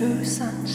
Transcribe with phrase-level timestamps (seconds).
[0.00, 0.67] ル散。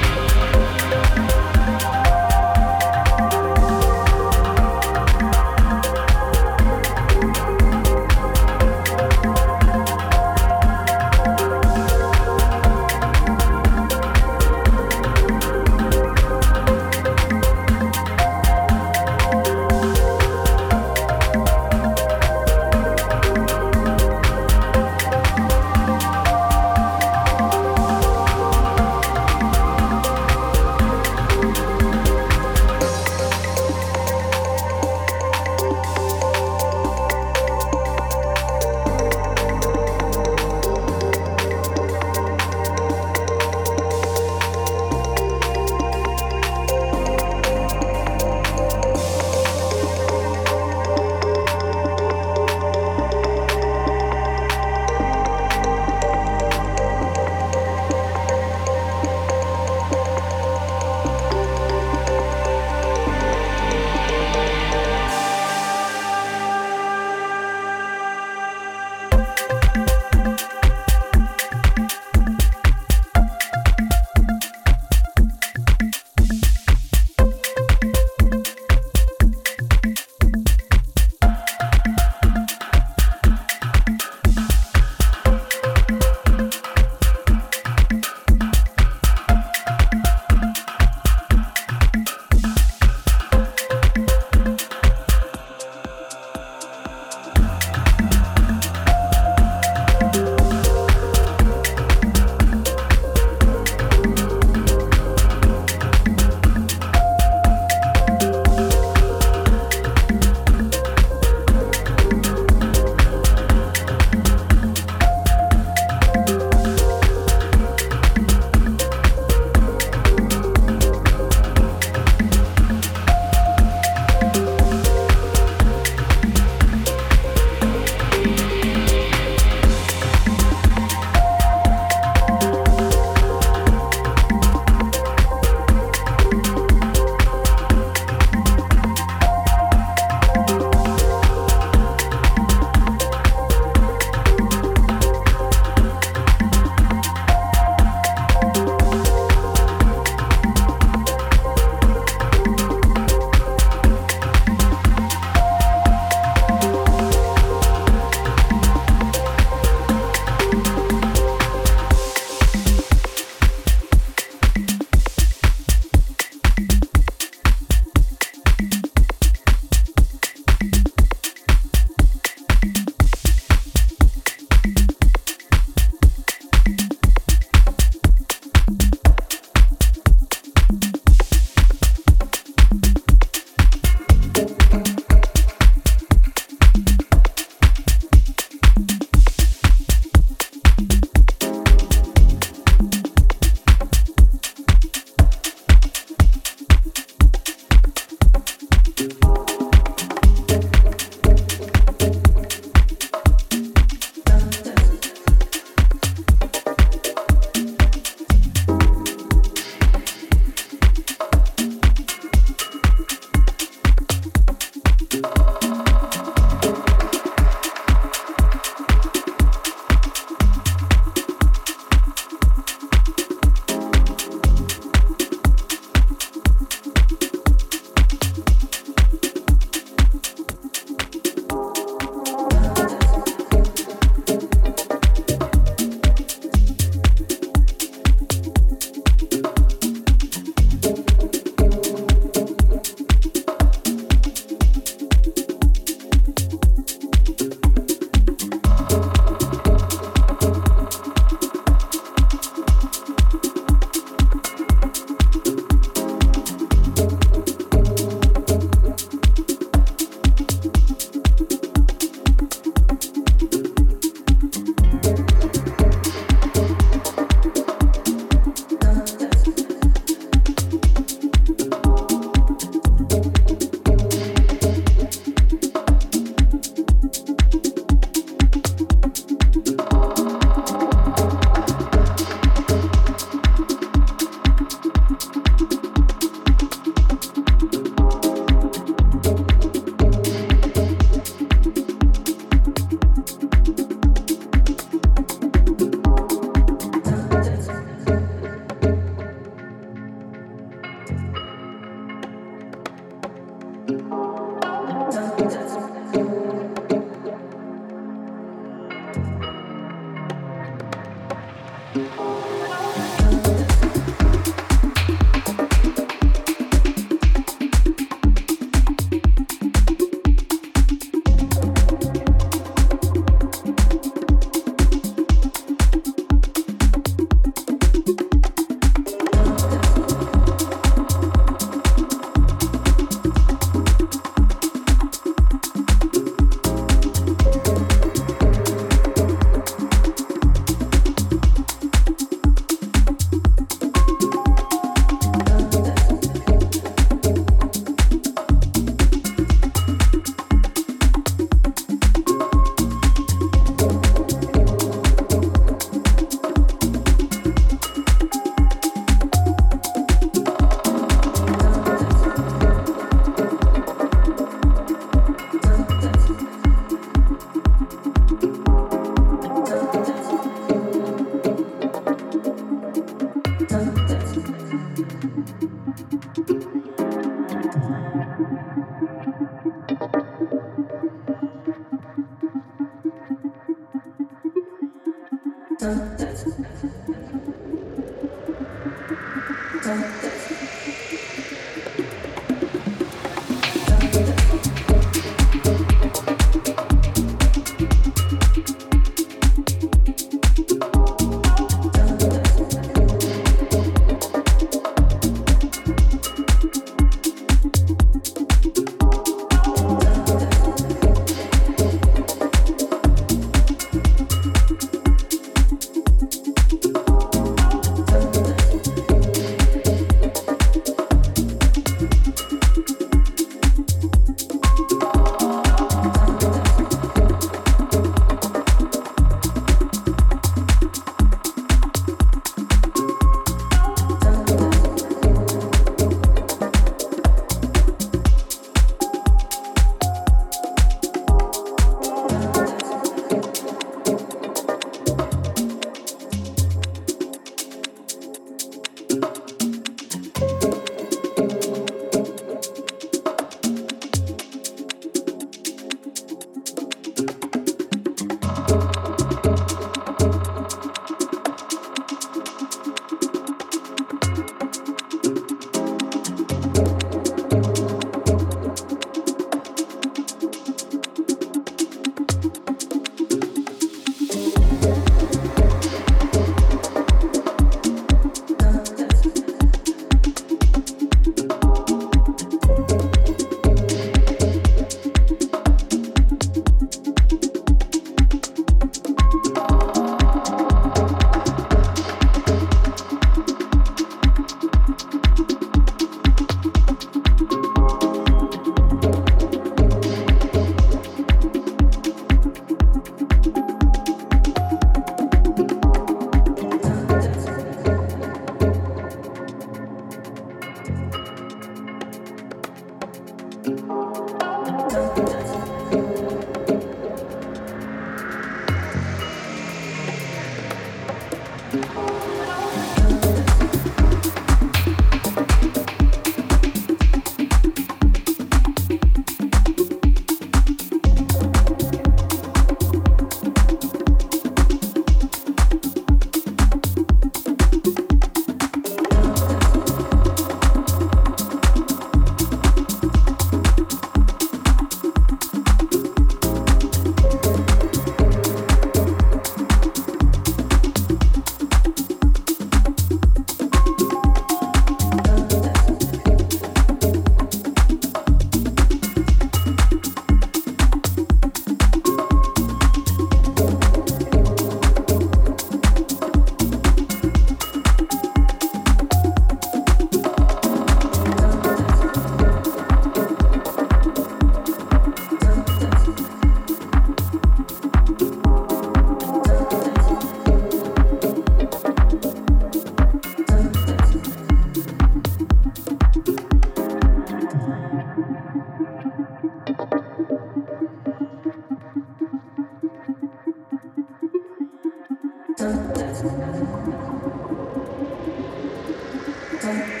[599.61, 600.00] Hamilton.